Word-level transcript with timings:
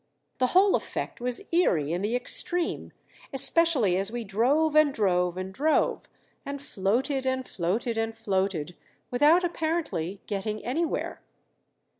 The 0.39 0.47
whole 0.57 0.73
effect 0.75 1.21
was 1.21 1.47
eery 1.53 1.91
in 1.93 2.01
the 2.01 2.15
extreme, 2.15 2.91
especially 3.31 3.97
as 3.97 4.11
we 4.11 4.23
drove 4.23 4.75
and 4.75 4.91
drove 4.91 5.37
and 5.37 5.53
drove, 5.53 6.09
and 6.43 6.59
floated 6.59 7.27
and 7.27 7.47
floated 7.47 7.99
and 7.99 8.17
floated, 8.17 8.75
without 9.11 9.43
apparently 9.43 10.19
getting 10.25 10.65
anywhere. 10.65 11.21